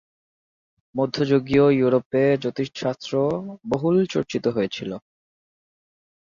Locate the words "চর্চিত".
4.05-4.45